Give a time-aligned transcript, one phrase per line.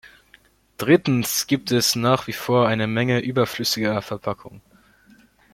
[0.77, 4.59] Drittens gibt es nach wie vor eine Menge überflüssiger Verpackungen.